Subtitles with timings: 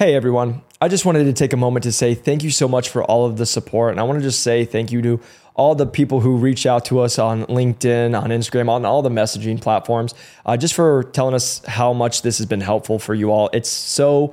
[0.00, 2.88] Hey everyone, I just wanted to take a moment to say thank you so much
[2.88, 3.90] for all of the support.
[3.90, 5.20] And I want to just say thank you to
[5.54, 9.10] all the people who reach out to us on LinkedIn, on Instagram, on all the
[9.10, 10.14] messaging platforms,
[10.46, 13.50] uh, just for telling us how much this has been helpful for you all.
[13.52, 14.32] It's so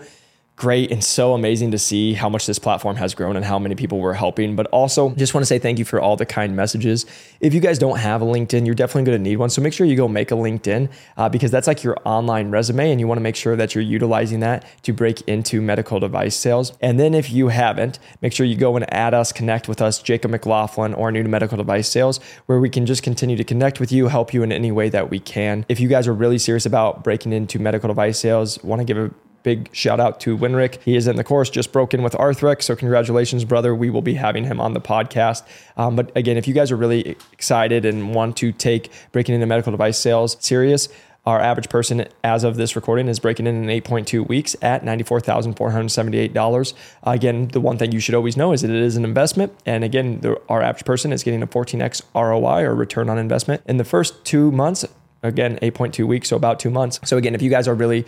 [0.58, 3.76] great and so amazing to see how much this platform has grown and how many
[3.76, 4.56] people we're helping.
[4.56, 7.06] But also, just want to say thank you for all the kind messages.
[7.40, 9.52] If you guys don't have a LinkedIn, you're definitely going to need one.
[9.52, 12.90] So make sure you go make a LinkedIn uh, because that's like your online resume,
[12.90, 16.36] and you want to make sure that you're utilizing that to break into medical device
[16.36, 16.74] sales.
[16.82, 20.02] And then if you haven't, make sure you go and add us, connect with us,
[20.02, 23.80] Jacob McLaughlin, or new to medical device sales, where we can just continue to connect
[23.80, 25.68] with you, help you in any way that we can.
[25.70, 28.98] If you guys are really serious about breaking into medical device sales, want to give
[28.98, 29.12] a
[29.48, 30.82] big shout out to Winrick.
[30.82, 32.64] He is in the course, just broken with Arthrex.
[32.64, 33.74] So, congratulations, brother.
[33.74, 35.44] We will be having him on the podcast.
[35.78, 39.48] Um, but again, if you guys are really excited and want to take breaking into
[39.48, 40.90] medical device sales serious,
[41.26, 46.74] our average person, as of this recording, is breaking in in 8.2 weeks at $94,478.
[47.04, 49.54] Again, the one thing you should always know is that it is an investment.
[49.66, 53.62] And again, the, our average person is getting a 14x ROI or return on investment
[53.66, 54.84] in the first two months.
[55.24, 57.00] Again, 8.2 weeks, so about two months.
[57.06, 58.06] So, again, if you guys are really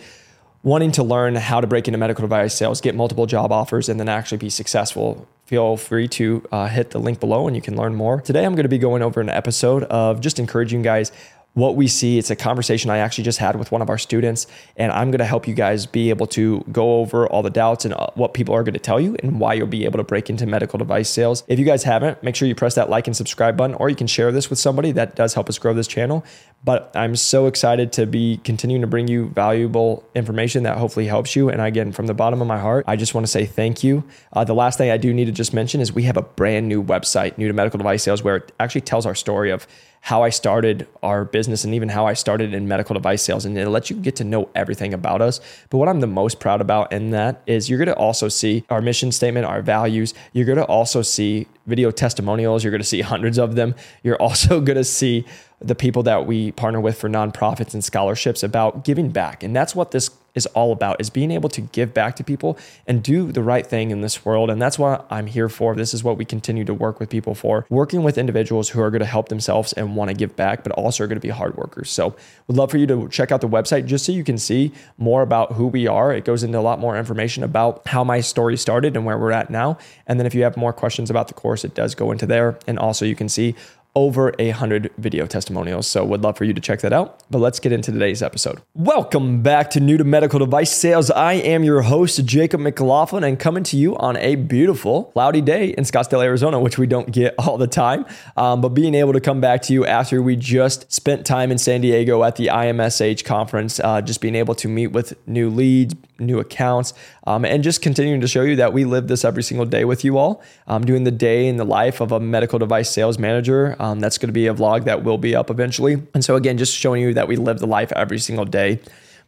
[0.62, 3.98] wanting to learn how to break into medical device sales, get multiple job offers, and
[3.98, 7.76] then actually be successful, feel free to uh, hit the link below and you can
[7.76, 8.20] learn more.
[8.20, 11.12] Today, I'm going to be going over an episode of just encouraging guys
[11.54, 12.18] what we see.
[12.18, 15.18] It's a conversation I actually just had with one of our students, and I'm going
[15.18, 18.34] to help you guys be able to go over all the doubts and uh, what
[18.34, 20.78] people are going to tell you and why you'll be able to break into medical
[20.78, 21.42] device sales.
[21.48, 23.96] If you guys haven't, make sure you press that like and subscribe button, or you
[23.96, 26.24] can share this with somebody that does help us grow this channel.
[26.62, 31.34] But I'm so excited to be continuing to bring you valuable information that hopefully helps
[31.34, 31.48] you.
[31.48, 34.04] And again, from the bottom of my heart, I just want to say thank you.
[34.32, 36.68] Uh, the last thing I do need to just mention is we have a brand
[36.68, 39.66] new website, new to medical device sales, where it actually tells our story of
[40.00, 43.44] how I started our business and even how I started in medical device sales.
[43.44, 45.40] And it'll let you get to know everything about us.
[45.68, 48.64] But what I'm the most proud about in that is you're going to also see
[48.70, 50.14] our mission statement, our values.
[50.32, 52.64] You're going to also see video testimonials.
[52.64, 53.74] You're going to see hundreds of them.
[54.02, 55.26] You're also going to see
[55.60, 59.42] the people that we partner with for nonprofits and scholarships about giving back.
[59.42, 62.58] And that's what this is all about is being able to give back to people
[62.86, 64.50] and do the right thing in this world.
[64.50, 65.74] And that's what I'm here for.
[65.74, 68.90] This is what we continue to work with people for working with individuals who are
[68.90, 71.30] going to help themselves and want to give back but also are going to be
[71.30, 71.90] hard workers.
[71.90, 72.14] So
[72.46, 75.22] would love for you to check out the website just so you can see more
[75.22, 76.12] about who we are.
[76.12, 79.32] It goes into a lot more information about how my story started and where we're
[79.32, 79.78] at now.
[80.06, 82.58] And then if you have more questions about the course it does go into there.
[82.66, 83.54] And also you can see
[83.94, 85.86] over a hundred video testimonials.
[85.86, 87.22] So would love for you to check that out.
[87.30, 88.60] But let's get into today's episode.
[88.74, 91.10] Welcome back to New to Medical Device Sales.
[91.10, 95.70] I am your host, Jacob McLaughlin, and coming to you on a beautiful, cloudy day
[95.70, 98.06] in Scottsdale, Arizona, which we don't get all the time.
[98.36, 101.58] Um, but being able to come back to you after we just spent time in
[101.58, 105.94] San Diego at the IMSH conference, uh, just being able to meet with new leads,
[106.20, 106.94] new accounts,
[107.26, 110.04] um, and just continuing to show you that we live this every single day with
[110.04, 110.42] you all.
[110.66, 113.76] Um, doing the day in the life of a medical device sales manager.
[113.78, 116.02] Um, that's going to be a vlog that will be up eventually.
[116.14, 118.80] And so, again, just showing you that we live the life every single day.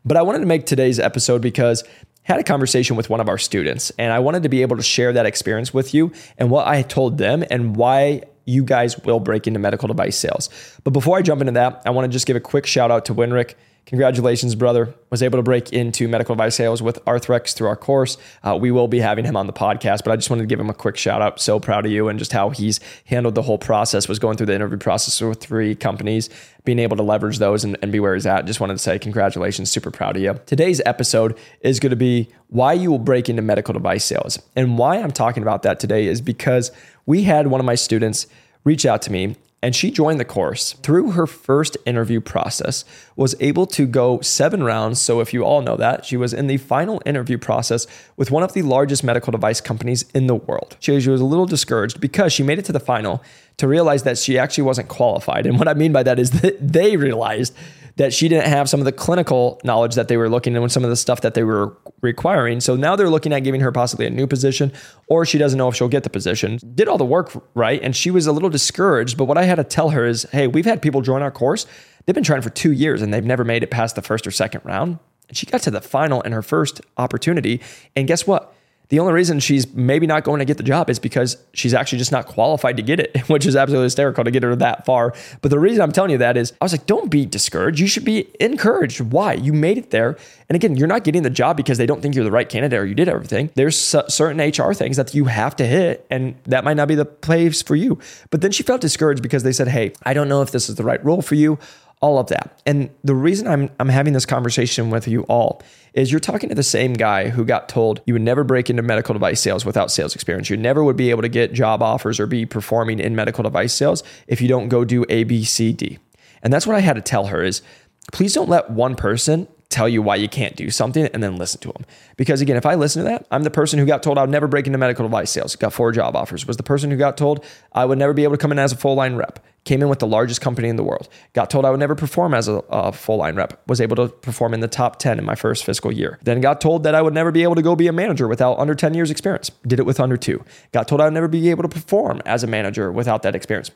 [0.04, 1.84] But I wanted to make today's episode because
[2.24, 4.82] had a conversation with one of our students and I wanted to be able to
[4.82, 9.20] share that experience with you and what I told them and why you guys will
[9.20, 10.48] break into medical device sales.
[10.84, 13.04] But before I jump into that, I want to just give a quick shout out
[13.06, 13.54] to Winrick.
[13.86, 14.94] Congratulations, brother.
[15.10, 18.16] Was able to break into medical device sales with Arthrex through our course.
[18.42, 20.60] Uh, we will be having him on the podcast, but I just wanted to give
[20.60, 21.40] him a quick shout out.
[21.40, 24.46] So proud of you and just how he's handled the whole process, was going through
[24.46, 26.30] the interview process with three companies,
[26.64, 28.46] being able to leverage those and, and be where he's at.
[28.46, 30.40] Just wanted to say congratulations, super proud of you.
[30.46, 34.38] Today's episode is going to be why you will break into medical device sales.
[34.54, 36.70] And why I'm talking about that today is because
[37.04, 38.26] we had one of my students
[38.64, 40.72] reach out to me and she joined the course.
[40.82, 42.84] Through her first interview process
[43.14, 45.00] was able to go seven rounds.
[45.00, 47.86] So if you all know that she was in the final interview process
[48.16, 50.76] with one of the largest medical device companies in the world.
[50.80, 53.22] She, she was a little discouraged because she made it to the final
[53.58, 55.46] to realize that she actually wasn't qualified.
[55.46, 57.54] And what i mean by that is that they realized
[57.96, 60.84] that she didn't have some of the clinical knowledge that they were looking and some
[60.84, 62.60] of the stuff that they were requiring.
[62.60, 64.72] So now they're looking at giving her possibly a new position,
[65.08, 66.58] or she doesn't know if she'll get the position.
[66.74, 69.16] Did all the work right, and she was a little discouraged.
[69.16, 71.66] But what I had to tell her is, hey, we've had people join our course.
[72.06, 74.30] They've been trying for two years and they've never made it past the first or
[74.30, 74.98] second round.
[75.28, 77.60] And she got to the final in her first opportunity.
[77.94, 78.54] And guess what?
[78.92, 81.96] The only reason she's maybe not going to get the job is because she's actually
[81.96, 85.14] just not qualified to get it, which is absolutely hysterical to get her that far.
[85.40, 87.80] But the reason I'm telling you that is I was like, don't be discouraged.
[87.80, 89.00] You should be encouraged.
[89.00, 89.32] Why?
[89.32, 90.18] You made it there.
[90.50, 92.78] And again, you're not getting the job because they don't think you're the right candidate
[92.78, 93.48] or you did everything.
[93.54, 97.06] There's certain HR things that you have to hit, and that might not be the
[97.06, 97.98] place for you.
[98.28, 100.74] But then she felt discouraged because they said, hey, I don't know if this is
[100.74, 101.58] the right role for you
[102.02, 102.60] all of that.
[102.66, 105.62] And the reason I'm, I'm having this conversation with you all
[105.94, 108.82] is you're talking to the same guy who got told you would never break into
[108.82, 110.50] medical device sales without sales experience.
[110.50, 113.72] You never would be able to get job offers or be performing in medical device
[113.72, 115.98] sales if you don't go do A, B, C, D.
[116.42, 117.62] And that's what I had to tell her is
[118.10, 121.60] please don't let one person tell you why you can't do something and then listen
[121.62, 121.84] to them.
[122.16, 124.30] Because again, if I listen to that, I'm the person who got told I would
[124.30, 127.16] never break into medical device sales, got four job offers, was the person who got
[127.16, 129.80] told I would never be able to come in as a full line rep, came
[129.82, 132.48] in with the largest company in the world, got told I would never perform as
[132.48, 135.34] a, a full line rep, was able to perform in the top 10 in my
[135.34, 136.18] first fiscal year.
[136.22, 138.58] Then got told that I would never be able to go be a manager without
[138.58, 140.44] under 10 years experience, did it with under two.
[140.72, 143.70] Got told I would never be able to perform as a manager without that experience,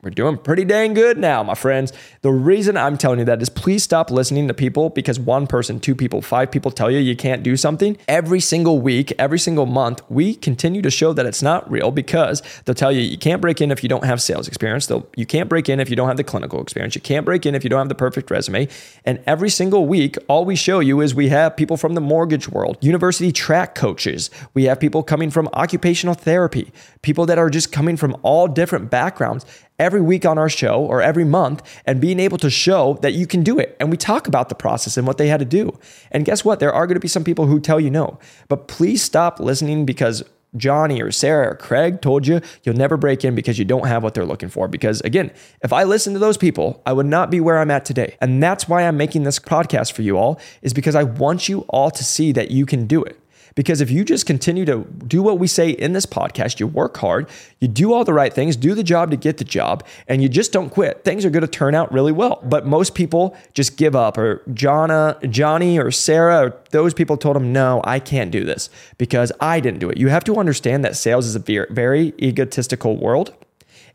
[0.00, 1.92] we're doing pretty dang good now, my friends.
[2.22, 5.80] The reason I'm telling you that is please stop listening to people because one person,
[5.80, 7.98] two people, five people tell you you can't do something.
[8.06, 12.44] Every single week, every single month, we continue to show that it's not real because
[12.64, 14.86] they'll tell you you can't break in if you don't have sales experience.
[14.86, 16.94] They'll, you can't break in if you don't have the clinical experience.
[16.94, 18.68] You can't break in if you don't have the perfect resume.
[19.04, 22.48] And every single week, all we show you is we have people from the mortgage
[22.48, 24.30] world, university track coaches.
[24.54, 26.70] We have people coming from occupational therapy,
[27.02, 29.44] people that are just coming from all different backgrounds
[29.78, 33.26] every week on our show or every month and being able to show that you
[33.26, 33.76] can do it.
[33.78, 35.78] And we talk about the process and what they had to do.
[36.10, 36.60] And guess what?
[36.60, 39.86] There are going to be some people who tell you no, but please stop listening
[39.86, 40.22] because
[40.56, 44.02] Johnny or Sarah or Craig told you you'll never break in because you don't have
[44.02, 44.66] what they're looking for.
[44.66, 45.30] Because again,
[45.62, 48.16] if I listened to those people, I would not be where I'm at today.
[48.20, 51.60] And that's why I'm making this podcast for you all, is because I want you
[51.68, 53.20] all to see that you can do it.
[53.58, 56.96] Because if you just continue to do what we say in this podcast, you work
[56.98, 57.28] hard,
[57.58, 60.28] you do all the right things, do the job to get the job, and you
[60.28, 62.38] just don't quit, things are going to turn out really well.
[62.44, 67.34] But most people just give up, or Jonna, Johnny or Sarah, or those people told
[67.34, 69.98] them, no, I can't do this because I didn't do it.
[69.98, 73.34] You have to understand that sales is a very, egotistical world.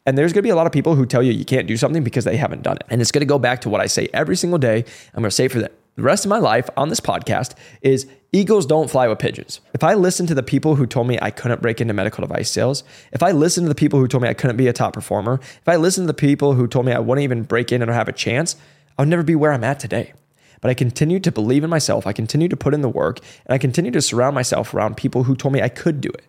[0.05, 1.77] And there's going to be a lot of people who tell you you can't do
[1.77, 2.83] something because they haven't done it.
[2.89, 4.83] And it's going to go back to what I say every single day.
[5.13, 5.71] I'm going to say for the
[6.01, 9.61] rest of my life on this podcast is Eagles don't fly with pigeons.
[9.75, 12.49] If I listen to the people who told me I couldn't break into medical device
[12.49, 14.93] sales, if I listen to the people who told me I couldn't be a top
[14.93, 17.83] performer, if I listen to the people who told me I wouldn't even break in
[17.83, 18.55] and have a chance,
[18.97, 20.13] I would never be where I'm at today.
[20.61, 22.07] But I continue to believe in myself.
[22.07, 25.25] I continue to put in the work and I continue to surround myself around people
[25.25, 26.23] who told me I could do it.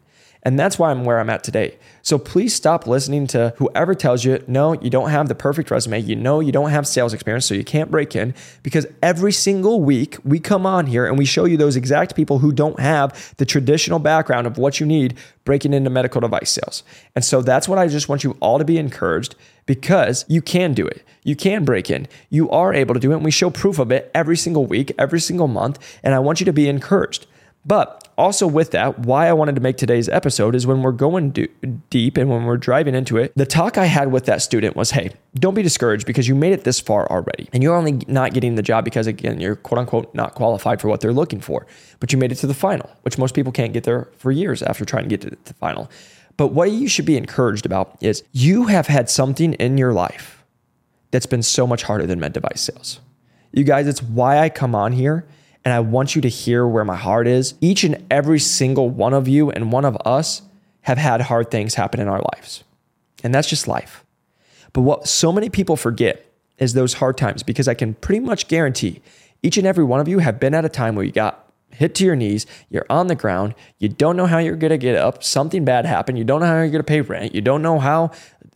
[0.44, 1.78] And that's why I'm where I'm at today.
[2.02, 6.00] So please stop listening to whoever tells you, no, you don't have the perfect resume.
[6.00, 8.34] You know, you don't have sales experience, so you can't break in.
[8.62, 12.40] Because every single week we come on here and we show you those exact people
[12.40, 16.82] who don't have the traditional background of what you need breaking into medical device sales.
[17.14, 20.74] And so that's what I just want you all to be encouraged because you can
[20.74, 21.02] do it.
[21.22, 22.06] You can break in.
[22.28, 23.16] You are able to do it.
[23.16, 25.78] And we show proof of it every single week, every single month.
[26.02, 27.26] And I want you to be encouraged.
[27.64, 31.30] But also, with that, why I wanted to make today's episode is when we're going
[31.30, 31.48] do-
[31.90, 34.92] deep and when we're driving into it, the talk I had with that student was
[34.92, 37.48] hey, don't be discouraged because you made it this far already.
[37.52, 40.88] And you're only not getting the job because, again, you're quote unquote not qualified for
[40.88, 41.66] what they're looking for.
[41.98, 44.62] But you made it to the final, which most people can't get there for years
[44.62, 45.90] after trying to get to the final.
[46.36, 50.44] But what you should be encouraged about is you have had something in your life
[51.10, 53.00] that's been so much harder than med device sales.
[53.52, 55.24] You guys, it's why I come on here
[55.64, 57.54] and I want you to hear where my heart is.
[57.60, 60.42] Each and every single one of you and one of us
[60.82, 62.64] have had hard things happen in our lives.
[63.22, 64.04] And that's just life.
[64.72, 68.48] But what so many people forget is those hard times because I can pretty much
[68.48, 69.00] guarantee
[69.42, 71.94] each and every one of you have been at a time where you got hit
[71.96, 74.96] to your knees, you're on the ground, you don't know how you're going to get
[74.96, 77.62] up, something bad happened, you don't know how you're going to pay rent, you don't
[77.62, 78.10] know how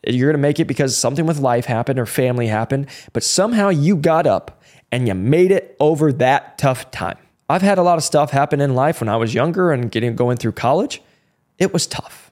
[0.06, 3.68] you're going to make it because something with life happened or family happened, but somehow
[3.68, 4.57] you got up
[4.90, 7.18] and you made it over that tough time.
[7.48, 10.14] I've had a lot of stuff happen in life when I was younger and getting
[10.16, 11.02] going through college.
[11.58, 12.30] It was tough.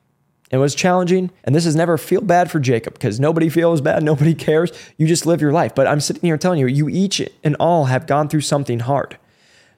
[0.51, 1.31] It was challenging.
[1.45, 4.03] And this is never feel bad for Jacob because nobody feels bad.
[4.03, 4.71] Nobody cares.
[4.97, 5.75] You just live your life.
[5.75, 9.19] But I'm sitting here telling you, you each and all have gone through something hard.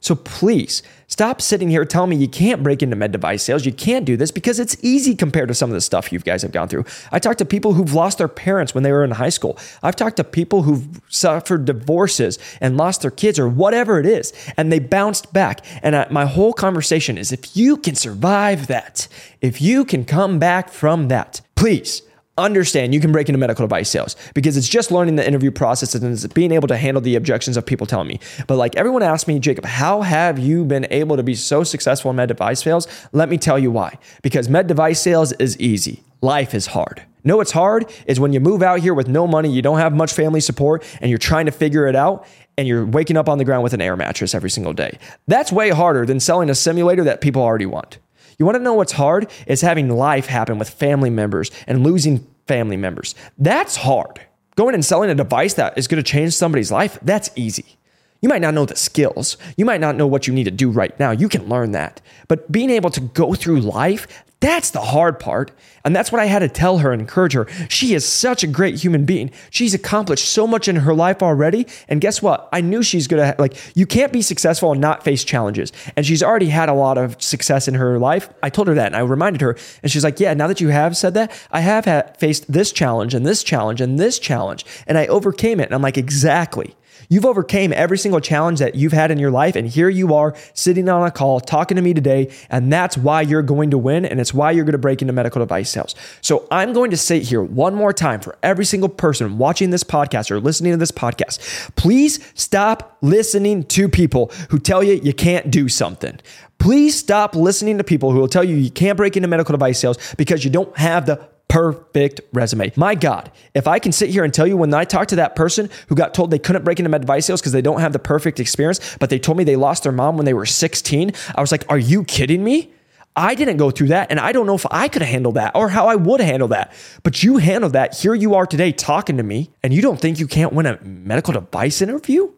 [0.01, 3.67] So please stop sitting here telling me you can't break into med device sales.
[3.67, 6.43] You can't do this because it's easy compared to some of the stuff you guys
[6.43, 6.85] have gone through.
[7.11, 9.59] I talked to people who've lost their parents when they were in high school.
[9.83, 14.33] I've talked to people who've suffered divorces and lost their kids or whatever it is,
[14.57, 15.65] and they bounced back.
[15.83, 19.09] And I, my whole conversation is if you can survive that,
[19.41, 22.03] if you can come back from that, please
[22.39, 25.95] understand you can break into medical device sales because it's just learning the interview process
[25.95, 28.21] and it's being able to handle the objections of people telling me.
[28.47, 32.11] But like everyone asked me, Jacob, how have you been able to be so successful
[32.11, 32.87] in med device sales?
[33.13, 33.99] Let me tell you why.
[34.23, 36.03] Because med device sales is easy.
[36.21, 37.03] Life is hard.
[37.25, 39.93] No, what's hard is when you move out here with no money, you don't have
[39.93, 42.27] much family support, and you're trying to figure it out,
[42.57, 44.99] and you're waking up on the ground with an air mattress every single day.
[45.27, 47.99] That's way harder than selling a simulator that people already want.
[48.39, 49.31] You want to know what's hard?
[49.47, 53.15] It's having life happen with family members and losing family members.
[53.37, 54.21] That's hard.
[54.55, 57.79] Going and selling a device that is going to change somebody's life, that's easy.
[58.21, 59.37] You might not know the skills.
[59.57, 61.13] You might not know what you need to do right now.
[61.13, 62.01] You can learn that.
[62.27, 64.07] But being able to go through life,
[64.41, 65.51] that's the hard part.
[65.85, 67.49] And that's what I had to tell her and encourage her.
[67.69, 69.31] She is such a great human being.
[69.51, 71.67] She's accomplished so much in her life already.
[71.89, 72.49] And guess what?
[72.53, 75.73] I knew she's going to, like, you can't be successful and not face challenges.
[75.97, 78.29] And she's already had a lot of success in her life.
[78.43, 79.57] I told her that and I reminded her.
[79.83, 82.71] And she's like, yeah, now that you have said that, I have had, faced this
[82.71, 84.65] challenge and this challenge and this challenge.
[84.87, 85.65] And I overcame it.
[85.65, 86.77] And I'm like, exactly.
[87.09, 89.57] You've overcame every single challenge that you've had in your life.
[89.57, 92.31] And here you are sitting on a call talking to me today.
[92.51, 94.05] And that's why you're going to win.
[94.05, 95.95] And it's why you're going to break into medical device sales.
[96.21, 99.71] So I'm going to say it here one more time for every single person watching
[99.71, 104.95] this podcast or listening to this podcast, please stop listening to people who tell you
[104.95, 106.21] you can't do something.
[106.59, 109.79] Please stop listening to people who will tell you you can't break into medical device
[109.79, 112.71] sales because you don't have the perfect resume.
[112.77, 115.35] My God, if I can sit here and tell you when I talked to that
[115.35, 117.93] person who got told they couldn't break into med device sales because they don't have
[117.93, 121.13] the perfect experience, but they told me they lost their mom when they were 16,
[121.35, 122.73] I was like, are you kidding me?
[123.17, 125.57] I didn't go through that, and I don't know if I could have handled that
[125.57, 126.73] or how I would handle that.
[127.03, 127.97] But you handled that.
[127.97, 130.79] Here you are today talking to me, and you don't think you can't win a
[130.85, 132.31] medical device interview?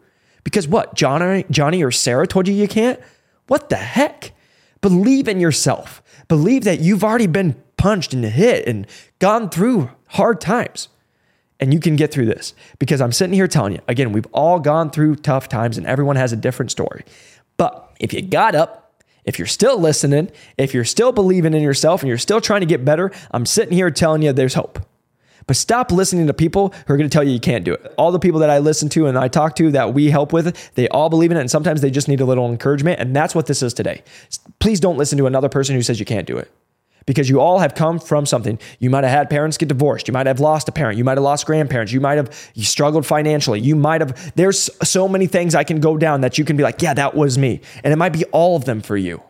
[0.43, 2.99] Because what, Johnny, Johnny or Sarah told you you can't?
[3.45, 4.31] What the heck?
[4.81, 6.01] Believe in yourself.
[6.27, 8.85] Believe that you've already been punched and hit and
[9.17, 10.87] gone through hard times.
[11.59, 14.59] And you can get through this because I'm sitting here telling you, again, we've all
[14.59, 17.03] gone through tough times and everyone has a different story.
[17.57, 22.03] But if you got up, if you're still listening, if you're still believing in yourself
[22.03, 24.77] and you're still trying to get better, I'm sitting here telling you there's hope.
[25.47, 27.93] But stop listening to people who are going to tell you you can't do it.
[27.97, 30.75] All the people that I listen to and I talk to that we help with,
[30.75, 31.41] they all believe in it.
[31.41, 32.99] And sometimes they just need a little encouragement.
[32.99, 34.03] And that's what this is today.
[34.59, 36.51] Please don't listen to another person who says you can't do it
[37.05, 38.59] because you all have come from something.
[38.79, 40.07] You might have had parents get divorced.
[40.07, 40.97] You might have lost a parent.
[40.97, 41.91] You might have lost grandparents.
[41.91, 43.59] You might have you struggled financially.
[43.59, 46.63] You might have, there's so many things I can go down that you can be
[46.63, 47.61] like, yeah, that was me.
[47.83, 49.21] And it might be all of them for you.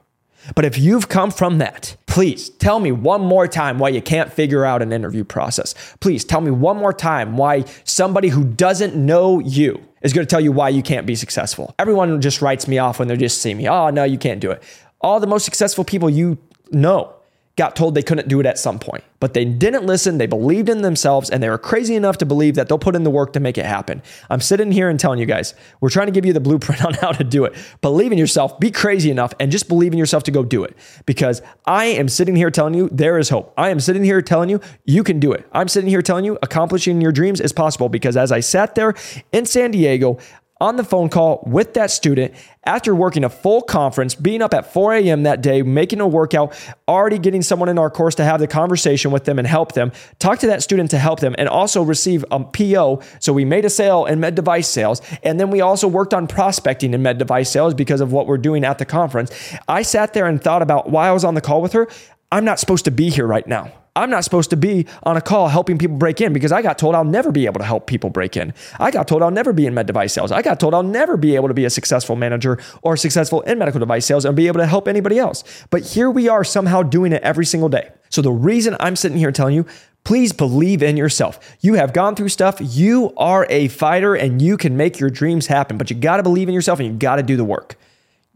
[0.55, 4.33] But if you've come from that, please tell me one more time why you can't
[4.33, 5.75] figure out an interview process.
[5.99, 10.29] Please tell me one more time why somebody who doesn't know you is going to
[10.29, 11.75] tell you why you can't be successful.
[11.77, 13.69] Everyone just writes me off when they just see me.
[13.69, 14.63] Oh, no, you can't do it.
[14.99, 16.39] All the most successful people you
[16.71, 17.13] know
[17.61, 19.03] got told they couldn't do it at some point.
[19.19, 22.55] But they didn't listen, they believed in themselves, and they were crazy enough to believe
[22.55, 24.01] that they'll put in the work to make it happen.
[24.31, 26.95] I'm sitting here and telling you guys, we're trying to give you the blueprint on
[26.95, 27.53] how to do it.
[27.81, 30.75] Believe in yourself, be crazy enough, and just believe in yourself to go do it.
[31.05, 33.53] Because I am sitting here telling you there is hope.
[33.57, 35.47] I am sitting here telling you you can do it.
[35.51, 38.95] I'm sitting here telling you accomplishing your dreams is possible because as I sat there
[39.31, 40.17] in San Diego,
[40.61, 42.33] on the phone call with that student
[42.65, 45.23] after working a full conference, being up at 4 a.m.
[45.23, 46.53] that day, making a workout,
[46.87, 49.91] already getting someone in our course to have the conversation with them and help them,
[50.19, 53.01] talk to that student to help them, and also receive a PO.
[53.19, 55.01] So we made a sale in med device sales.
[55.23, 58.37] And then we also worked on prospecting in med device sales because of what we're
[58.37, 59.31] doing at the conference.
[59.67, 61.87] I sat there and thought about why I was on the call with her.
[62.31, 63.73] I'm not supposed to be here right now.
[63.93, 66.77] I'm not supposed to be on a call helping people break in because I got
[66.77, 68.53] told I'll never be able to help people break in.
[68.79, 70.31] I got told I'll never be in med device sales.
[70.31, 73.59] I got told I'll never be able to be a successful manager or successful in
[73.59, 75.43] medical device sales and be able to help anybody else.
[75.71, 77.91] But here we are somehow doing it every single day.
[78.09, 79.65] So the reason I'm sitting here telling you,
[80.05, 81.57] please believe in yourself.
[81.59, 82.59] You have gone through stuff.
[82.61, 86.23] You are a fighter and you can make your dreams happen, but you got to
[86.23, 87.75] believe in yourself and you got to do the work.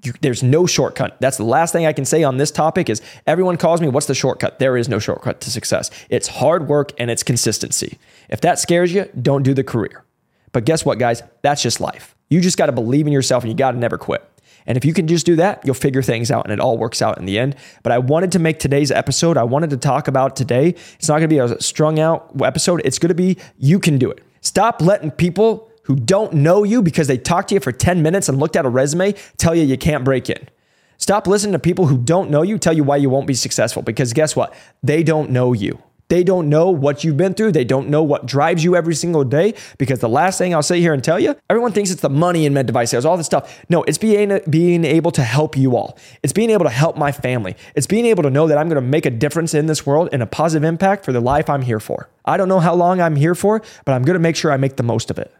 [0.05, 1.17] You, there's no shortcut.
[1.19, 4.07] That's the last thing I can say on this topic is everyone calls me, what's
[4.07, 4.59] the shortcut?
[4.59, 5.89] There is no shortcut to success.
[6.09, 7.97] It's hard work and it's consistency.
[8.29, 10.03] If that scares you, don't do the career.
[10.51, 11.21] But guess what, guys?
[11.41, 12.15] That's just life.
[12.29, 14.23] You just got to believe in yourself and you got to never quit.
[14.67, 17.01] And if you can just do that, you'll figure things out and it all works
[17.01, 17.55] out in the end.
[17.83, 20.69] But I wanted to make today's episode, I wanted to talk about today.
[20.95, 22.81] It's not going to be a strung out episode.
[22.83, 24.23] It's going to be you can do it.
[24.41, 28.29] Stop letting people who don't know you because they talked to you for 10 minutes
[28.29, 30.49] and looked at a resume tell you you can't break in.
[30.97, 33.81] Stop listening to people who don't know you tell you why you won't be successful
[33.81, 34.53] because guess what?
[34.81, 35.79] They don't know you.
[36.07, 37.53] They don't know what you've been through.
[37.53, 39.55] They don't know what drives you every single day.
[39.79, 42.45] Because the last thing I'll say here and tell you, everyone thinks it's the money
[42.45, 43.65] in med device sales, all this stuff.
[43.69, 45.97] No, it's being being able to help you all.
[46.21, 47.55] It's being able to help my family.
[47.75, 50.09] It's being able to know that I'm going to make a difference in this world
[50.11, 52.07] and a positive impact for the life I'm here for.
[52.23, 54.57] I don't know how long I'm here for, but I'm going to make sure I
[54.57, 55.33] make the most of it.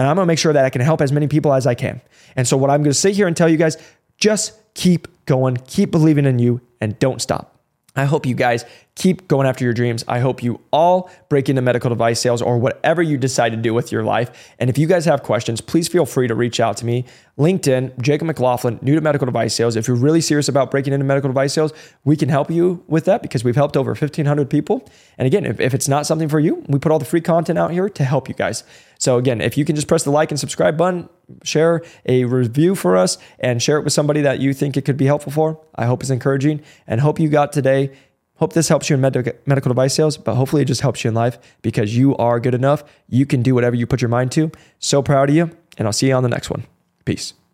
[0.00, 1.74] And I'm going to make sure that I can help as many people as I
[1.74, 2.00] can.
[2.34, 3.76] And so, what I'm going to sit here and tell you guys
[4.16, 7.60] just keep going, keep believing in you, and don't stop.
[7.94, 8.64] I hope you guys
[8.94, 10.02] keep going after your dreams.
[10.08, 13.74] I hope you all break into medical device sales or whatever you decide to do
[13.74, 14.54] with your life.
[14.58, 17.04] And if you guys have questions, please feel free to reach out to me.
[17.40, 19.74] LinkedIn, Jacob McLaughlin, new to medical device sales.
[19.74, 21.72] If you're really serious about breaking into medical device sales,
[22.04, 24.86] we can help you with that because we've helped over 1,500 people.
[25.16, 27.58] And again, if, if it's not something for you, we put all the free content
[27.58, 28.62] out here to help you guys.
[28.98, 31.08] So again, if you can just press the like and subscribe button,
[31.42, 34.98] share a review for us, and share it with somebody that you think it could
[34.98, 37.90] be helpful for, I hope it's encouraging and hope you got today.
[38.34, 41.08] Hope this helps you in med- medical device sales, but hopefully it just helps you
[41.08, 42.84] in life because you are good enough.
[43.08, 44.52] You can do whatever you put your mind to.
[44.78, 46.66] So proud of you, and I'll see you on the next one.
[47.10, 47.39] Peace.